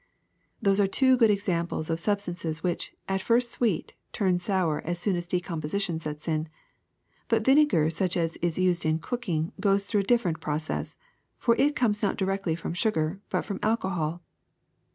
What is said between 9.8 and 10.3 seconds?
through a little